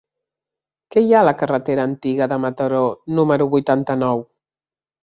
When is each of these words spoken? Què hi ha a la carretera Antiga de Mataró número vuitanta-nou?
Què 0.95 1.03
hi 1.07 1.13
ha 1.13 1.19
a 1.19 1.27
la 1.29 1.33
carretera 1.43 1.85
Antiga 1.91 2.29
de 2.33 2.41
Mataró 2.47 2.83
número 3.21 3.53
vuitanta-nou? 3.57 4.27